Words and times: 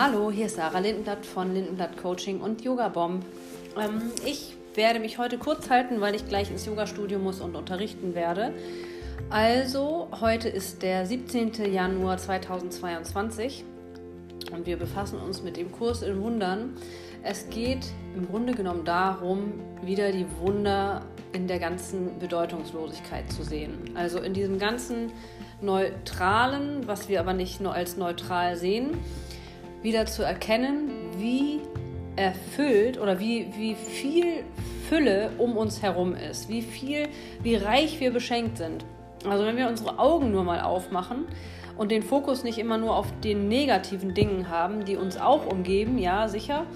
Hallo, 0.00 0.30
hier 0.30 0.46
ist 0.46 0.54
Sarah 0.54 0.78
Lindenblatt 0.78 1.26
von 1.26 1.52
Lindenblatt 1.52 1.96
Coaching 2.00 2.40
und 2.40 2.62
Yoga 2.62 2.88
Bomb. 2.88 3.24
Ähm, 3.76 4.12
ich 4.24 4.54
werde 4.76 5.00
mich 5.00 5.18
heute 5.18 5.38
kurz 5.38 5.70
halten, 5.70 6.00
weil 6.00 6.14
ich 6.14 6.28
gleich 6.28 6.52
ins 6.52 6.66
Yoga-Studio 6.66 7.18
muss 7.18 7.40
und 7.40 7.56
unterrichten 7.56 8.14
werde. 8.14 8.54
Also, 9.28 10.06
heute 10.20 10.48
ist 10.48 10.82
der 10.82 11.04
17. 11.04 11.72
Januar 11.72 12.16
2022 12.16 13.64
und 14.52 14.66
wir 14.66 14.76
befassen 14.76 15.18
uns 15.18 15.42
mit 15.42 15.56
dem 15.56 15.72
Kurs 15.72 16.02
in 16.02 16.22
Wundern. 16.22 16.76
Es 17.24 17.50
geht 17.50 17.84
im 18.14 18.28
Grunde 18.28 18.54
genommen 18.54 18.84
darum, 18.84 19.54
wieder 19.82 20.12
die 20.12 20.26
Wunder 20.38 21.06
in 21.32 21.48
der 21.48 21.58
ganzen 21.58 22.20
Bedeutungslosigkeit 22.20 23.32
zu 23.32 23.42
sehen. 23.42 23.96
Also 23.96 24.20
in 24.20 24.32
diesem 24.32 24.60
ganzen 24.60 25.10
Neutralen, 25.60 26.86
was 26.86 27.08
wir 27.08 27.18
aber 27.18 27.32
nicht 27.32 27.60
nur 27.60 27.74
als 27.74 27.96
neutral 27.96 28.56
sehen, 28.56 28.96
wieder 29.82 30.06
zu 30.06 30.22
erkennen, 30.22 30.90
wie 31.18 31.60
erfüllt 32.16 32.98
oder 32.98 33.20
wie, 33.20 33.48
wie 33.56 33.74
viel 33.74 34.44
Fülle 34.88 35.30
um 35.38 35.56
uns 35.56 35.82
herum 35.82 36.14
ist, 36.14 36.48
wie 36.48 36.62
viel, 36.62 37.08
wie 37.42 37.56
reich 37.56 38.00
wir 38.00 38.12
beschenkt 38.12 38.58
sind. 38.58 38.84
Also 39.28 39.44
wenn 39.44 39.56
wir 39.56 39.68
unsere 39.68 39.98
Augen 39.98 40.30
nur 40.30 40.44
mal 40.44 40.60
aufmachen 40.60 41.26
und 41.76 41.90
den 41.90 42.02
Fokus 42.02 42.44
nicht 42.44 42.58
immer 42.58 42.78
nur 42.78 42.96
auf 42.96 43.06
den 43.22 43.48
negativen 43.48 44.14
Dingen 44.14 44.48
haben, 44.48 44.84
die 44.84 44.96
uns 44.96 45.16
auch 45.16 45.46
umgeben, 45.46 45.98
ja 45.98 46.28
sicher, 46.28 46.66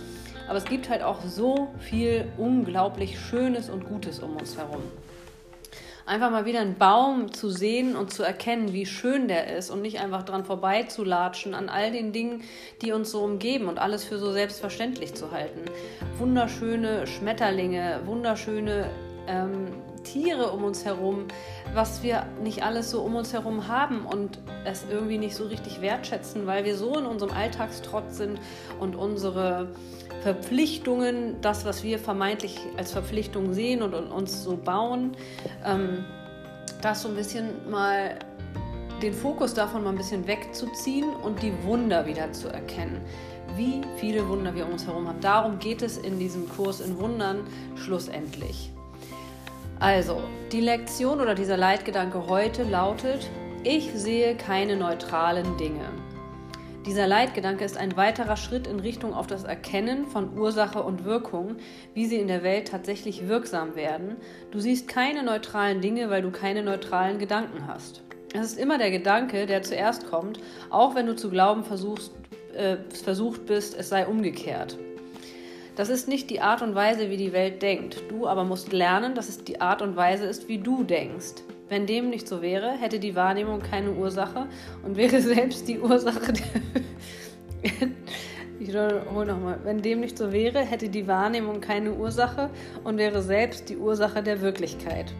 aber 0.48 0.58
es 0.58 0.64
gibt 0.64 0.90
halt 0.90 1.02
auch 1.02 1.22
so 1.24 1.68
viel 1.78 2.26
unglaublich 2.36 3.18
Schönes 3.18 3.70
und 3.70 3.84
Gutes 3.84 4.20
um 4.20 4.36
uns 4.36 4.56
herum. 4.58 4.82
Einfach 6.04 6.30
mal 6.30 6.44
wieder 6.44 6.60
einen 6.60 6.76
Baum 6.76 7.32
zu 7.32 7.48
sehen 7.48 7.94
und 7.94 8.12
zu 8.12 8.22
erkennen, 8.22 8.72
wie 8.72 8.86
schön 8.86 9.28
der 9.28 9.56
ist 9.56 9.70
und 9.70 9.82
nicht 9.82 10.00
einfach 10.00 10.24
dran 10.24 10.44
vorbeizulatschen 10.44 11.54
an 11.54 11.68
all 11.68 11.92
den 11.92 12.12
Dingen, 12.12 12.42
die 12.82 12.92
uns 12.92 13.10
so 13.12 13.22
umgeben 13.22 13.68
und 13.68 13.78
alles 13.78 14.04
für 14.04 14.18
so 14.18 14.32
selbstverständlich 14.32 15.14
zu 15.14 15.30
halten. 15.30 15.60
Wunderschöne 16.18 17.06
Schmetterlinge, 17.06 18.00
wunderschöne 18.04 18.90
ähm, 19.28 19.68
Tiere 20.02 20.50
um 20.50 20.64
uns 20.64 20.84
herum, 20.84 21.26
was 21.74 22.02
wir 22.02 22.26
nicht 22.42 22.62
alles 22.64 22.90
so 22.90 23.02
um 23.02 23.16
uns 23.16 23.32
herum 23.32 23.68
haben 23.68 24.04
und 24.06 24.38
es 24.64 24.84
irgendwie 24.90 25.18
nicht 25.18 25.34
so 25.34 25.44
richtig 25.46 25.80
wertschätzen, 25.80 26.46
weil 26.46 26.64
wir 26.64 26.76
so 26.76 26.98
in 26.98 27.06
unserem 27.06 27.32
Alltagstrott 27.32 28.12
sind 28.12 28.40
und 28.80 28.96
unsere 28.96 29.68
Verpflichtungen, 30.22 31.40
das, 31.40 31.64
was 31.64 31.82
wir 31.82 31.98
vermeintlich 31.98 32.60
als 32.76 32.92
Verpflichtung 32.92 33.54
sehen 33.54 33.82
und, 33.82 33.94
uns 33.94 34.44
so 34.44 34.56
bauen, 34.56 35.16
ähm, 35.64 36.04
das 36.80 37.02
so 37.02 37.08
ein 37.08 37.16
bisschen 37.16 37.70
mal 37.70 38.18
den 39.02 39.12
Fokus 39.12 39.52
davon 39.52 39.82
mal 39.82 39.90
ein 39.90 39.96
bisschen 39.96 40.26
wegzuziehen 40.28 41.10
und 41.24 41.42
die 41.42 41.52
Wunder 41.64 42.06
wieder 42.06 42.32
zu 42.32 42.48
erkennen. 42.48 43.00
Wie 43.56 43.80
viele 43.96 44.28
Wunder 44.28 44.54
wir 44.54 44.64
um 44.64 44.72
uns 44.72 44.86
herum 44.86 45.08
haben. 45.08 45.20
Darum 45.20 45.58
geht 45.58 45.82
es 45.82 45.98
in 45.98 46.18
diesem 46.18 46.48
Kurs 46.48 46.80
in 46.80 46.98
Wundern 46.98 47.40
schlussendlich. 47.74 48.70
Also, 49.82 50.22
die 50.52 50.60
Lektion 50.60 51.20
oder 51.20 51.34
dieser 51.34 51.56
Leitgedanke 51.56 52.28
heute 52.28 52.62
lautet, 52.62 53.28
ich 53.64 53.90
sehe 53.92 54.36
keine 54.36 54.76
neutralen 54.76 55.56
Dinge. 55.56 55.88
Dieser 56.86 57.08
Leitgedanke 57.08 57.64
ist 57.64 57.76
ein 57.76 57.96
weiterer 57.96 58.36
Schritt 58.36 58.68
in 58.68 58.78
Richtung 58.78 59.12
auf 59.12 59.26
das 59.26 59.42
Erkennen 59.42 60.06
von 60.06 60.38
Ursache 60.38 60.80
und 60.84 61.04
Wirkung, 61.04 61.56
wie 61.94 62.06
sie 62.06 62.18
in 62.18 62.28
der 62.28 62.44
Welt 62.44 62.68
tatsächlich 62.68 63.26
wirksam 63.26 63.74
werden. 63.74 64.18
Du 64.52 64.60
siehst 64.60 64.86
keine 64.86 65.24
neutralen 65.24 65.80
Dinge, 65.80 66.10
weil 66.10 66.22
du 66.22 66.30
keine 66.30 66.62
neutralen 66.62 67.18
Gedanken 67.18 67.66
hast. 67.66 68.04
Es 68.34 68.52
ist 68.52 68.60
immer 68.60 68.78
der 68.78 68.92
Gedanke, 68.92 69.46
der 69.46 69.62
zuerst 69.62 70.08
kommt, 70.08 70.38
auch 70.70 70.94
wenn 70.94 71.06
du 71.06 71.16
zu 71.16 71.28
glauben 71.28 71.64
versuchst, 71.64 72.12
äh, 72.54 72.76
versucht 73.02 73.46
bist, 73.46 73.76
es 73.76 73.88
sei 73.88 74.06
umgekehrt. 74.06 74.78
Das 75.74 75.88
ist 75.88 76.06
nicht 76.06 76.28
die 76.28 76.42
Art 76.42 76.60
und 76.60 76.74
Weise, 76.74 77.08
wie 77.08 77.16
die 77.16 77.32
Welt 77.32 77.62
denkt. 77.62 78.02
Du 78.10 78.26
aber 78.26 78.44
musst 78.44 78.72
lernen, 78.72 79.14
dass 79.14 79.30
es 79.30 79.42
die 79.42 79.60
Art 79.62 79.80
und 79.80 79.96
Weise 79.96 80.26
ist, 80.26 80.46
wie 80.48 80.58
du 80.58 80.84
denkst. 80.84 81.42
Wenn 81.70 81.86
dem 81.86 82.10
nicht 82.10 82.28
so 82.28 82.42
wäre, 82.42 82.72
hätte 82.72 82.98
die 82.98 83.16
Wahrnehmung 83.16 83.60
keine 83.62 83.92
Ursache 83.92 84.48
und 84.82 84.96
wäre 84.96 85.22
selbst 85.22 85.66
die 85.68 85.80
Ursache 85.80 86.34
der. 86.34 86.62
ich 88.60 88.68
wiederhole 88.68 89.26
nochmal. 89.26 89.60
Wenn 89.64 89.80
dem 89.80 90.00
nicht 90.00 90.18
so 90.18 90.30
wäre, 90.30 90.60
hätte 90.60 90.90
die 90.90 91.06
Wahrnehmung 91.06 91.62
keine 91.62 91.94
Ursache 91.94 92.50
und 92.84 92.98
wäre 92.98 93.22
selbst 93.22 93.70
die 93.70 93.78
Ursache 93.78 94.22
der 94.22 94.42
Wirklichkeit. 94.42 95.14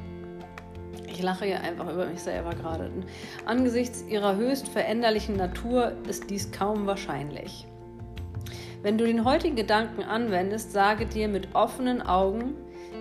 Ich 1.07 1.23
lache 1.23 1.47
hier 1.47 1.63
einfach 1.63 1.91
über 1.91 2.05
mich 2.05 2.21
selber 2.21 2.51
gerade. 2.51 2.91
Angesichts 3.47 4.05
ihrer 4.07 4.37
höchst 4.37 4.69
veränderlichen 4.69 5.37
Natur 5.37 5.93
ist 6.07 6.29
dies 6.29 6.53
kaum 6.53 6.87
wahrscheinlich. 6.87 7.67
Wenn 8.83 8.99
du 8.99 9.07
den 9.07 9.25
heutigen 9.25 9.55
Gedanken 9.55 10.03
anwendest, 10.03 10.73
sage 10.73 11.07
dir 11.07 11.29
mit 11.29 11.55
offenen 11.55 12.03
Augen, 12.03 12.55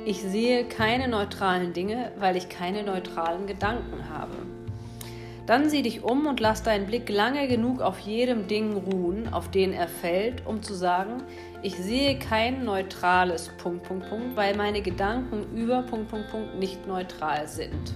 ich 0.05 0.21
sehe 0.21 0.65
keine 0.65 1.07
neutralen 1.07 1.73
Dinge, 1.73 2.11
weil 2.19 2.37
ich 2.37 2.49
keine 2.49 2.83
neutralen 2.83 3.47
Gedanken 3.47 4.07
habe. 4.09 4.35
Dann 5.47 5.71
sieh 5.71 5.81
dich 5.81 6.03
um 6.03 6.27
und 6.27 6.39
lass 6.39 6.61
deinen 6.61 6.85
Blick 6.85 7.09
lange 7.09 7.47
genug 7.47 7.81
auf 7.81 7.97
jedem 7.97 8.47
Ding 8.47 8.77
ruhen, 8.77 9.33
auf 9.33 9.49
den 9.49 9.73
er 9.73 9.87
fällt, 9.87 10.45
um 10.45 10.61
zu 10.61 10.75
sagen, 10.75 11.23
ich 11.63 11.75
sehe 11.75 12.19
kein 12.19 12.63
neutrales 12.63 13.49
Punkt, 13.57 13.83
Punkt, 13.83 14.07
Punkt, 14.07 14.35
weil 14.35 14.55
meine 14.55 14.83
Gedanken 14.83 15.57
über 15.57 15.81
Punkt, 15.81 16.09
Punkt, 16.09 16.29
Punkt 16.29 16.59
nicht 16.59 16.87
neutral 16.87 17.47
sind. 17.47 17.95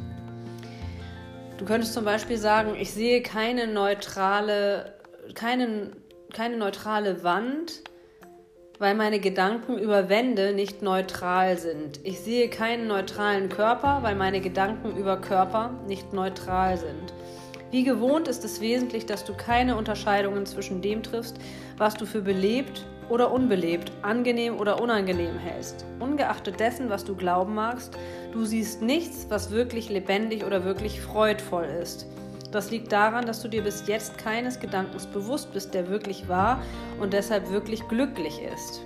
Du 1.60 1.66
könntest 1.66 1.94
zum 1.94 2.04
Beispiel 2.04 2.38
sagen, 2.38 2.74
ich 2.78 2.92
sehe 2.92 3.22
keine 3.22 3.68
neutrale, 3.68 4.96
keine, 5.36 5.92
keine 6.36 6.58
neutrale 6.58 7.24
Wand, 7.24 7.82
weil 8.78 8.94
meine 8.94 9.20
Gedanken 9.20 9.78
über 9.78 10.10
Wände 10.10 10.52
nicht 10.52 10.82
neutral 10.82 11.58
sind. 11.58 12.02
Ich 12.04 12.20
sehe 12.20 12.50
keinen 12.50 12.88
neutralen 12.88 13.48
Körper, 13.48 14.00
weil 14.02 14.16
meine 14.16 14.42
Gedanken 14.42 14.98
über 14.98 15.16
Körper 15.16 15.72
nicht 15.88 16.12
neutral 16.12 16.76
sind. 16.76 17.14
Wie 17.72 17.86
gewohnt 17.86 18.28
ist 18.28 18.44
es 18.44 18.60
wesentlich, 18.60 19.06
dass 19.06 19.24
du 19.24 19.34
keine 19.34 19.78
Unterscheidungen 19.78 20.46
zwischen 20.46 20.82
dem 20.82 21.04
triffst, 21.04 21.38
was 21.78 21.94
du 21.94 22.06
für 22.06 22.22
belebt 22.22 22.86
oder 23.08 23.32
unbelebt, 23.32 23.94
angenehm 24.02 24.60
oder 24.60 24.82
unangenehm 24.82 25.38
hältst. 25.38 25.86
Ungeachtet 26.02 26.60
dessen, 26.60 26.90
was 26.90 27.06
du 27.06 27.16
glauben 27.16 27.56
magst, 27.56 27.98
du 28.34 28.44
siehst 28.44 28.82
nichts, 28.82 29.28
was 29.30 29.52
wirklich 29.52 29.90
lebendig 29.90 30.44
oder 30.44 30.66
wirklich 30.66 31.00
freudvoll 31.00 31.68
ist. 31.82 32.08
Das 32.56 32.72
liegt 32.72 32.94
daran, 32.94 33.26
dass 33.26 33.42
du 33.42 33.50
dir 33.50 33.64
bis 33.64 33.86
jetzt 33.86 34.18
keines 34.18 34.62
Gedankens 34.62 35.08
bewusst 35.08 35.52
bist, 35.52 35.74
der 35.74 35.90
wirklich 35.90 36.30
wahr 36.30 36.64
und 37.02 37.12
deshalb 37.12 37.52
wirklich 37.52 37.86
glücklich 37.90 38.40
ist. 38.42 38.80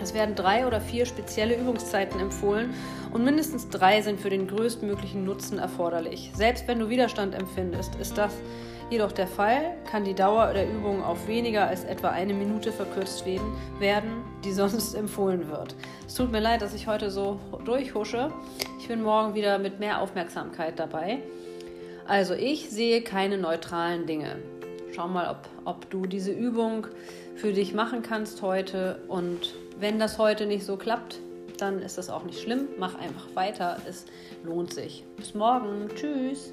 Es 0.00 0.14
werden 0.14 0.34
drei 0.34 0.66
oder 0.66 0.80
vier 0.80 1.04
spezielle 1.04 1.58
Übungszeiten 1.58 2.18
empfohlen 2.18 2.72
und 3.12 3.22
mindestens 3.22 3.68
drei 3.68 4.00
sind 4.00 4.18
für 4.18 4.30
den 4.30 4.48
größtmöglichen 4.48 5.26
Nutzen 5.26 5.58
erforderlich. 5.58 6.30
Selbst 6.34 6.66
wenn 6.66 6.78
du 6.78 6.88
Widerstand 6.88 7.34
empfindest, 7.34 7.96
ist 7.96 8.16
das 8.16 8.32
jedoch 8.88 9.12
der 9.12 9.26
Fall, 9.26 9.74
kann 9.90 10.04
die 10.04 10.14
Dauer 10.14 10.54
der 10.54 10.66
Übung 10.66 11.04
auf 11.04 11.28
weniger 11.28 11.66
als 11.66 11.84
etwa 11.84 12.08
eine 12.08 12.32
Minute 12.32 12.72
verkürzt 12.72 13.26
werden, 13.78 14.24
die 14.42 14.52
sonst 14.52 14.94
empfohlen 14.94 15.50
wird. 15.50 15.76
Es 16.06 16.14
tut 16.14 16.32
mir 16.32 16.40
leid, 16.40 16.62
dass 16.62 16.72
ich 16.72 16.86
heute 16.86 17.10
so 17.10 17.38
durchhusche. 17.66 18.32
Ich 18.80 18.88
bin 18.88 19.02
morgen 19.02 19.34
wieder 19.34 19.58
mit 19.58 19.80
mehr 19.80 20.00
Aufmerksamkeit 20.00 20.78
dabei. 20.78 21.18
Also 22.06 22.34
ich 22.34 22.70
sehe 22.70 23.02
keine 23.02 23.38
neutralen 23.38 24.06
Dinge. 24.06 24.36
Schau 24.94 25.08
mal, 25.08 25.28
ob, 25.30 25.48
ob 25.64 25.90
du 25.90 26.06
diese 26.06 26.30
Übung 26.30 26.86
für 27.34 27.52
dich 27.52 27.74
machen 27.74 28.02
kannst 28.02 28.42
heute. 28.42 29.00
Und 29.08 29.54
wenn 29.78 29.98
das 29.98 30.18
heute 30.18 30.46
nicht 30.46 30.64
so 30.64 30.76
klappt, 30.76 31.18
dann 31.58 31.80
ist 31.80 31.98
das 31.98 32.10
auch 32.10 32.24
nicht 32.24 32.40
schlimm. 32.40 32.68
Mach 32.78 32.94
einfach 32.96 33.26
weiter. 33.34 33.78
Es 33.88 34.04
lohnt 34.44 34.72
sich. 34.72 35.04
Bis 35.16 35.34
morgen. 35.34 35.88
Tschüss. 35.94 36.52